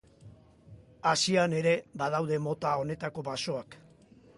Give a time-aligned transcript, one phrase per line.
[1.11, 3.83] Asian ere badaude mota honetako basoak.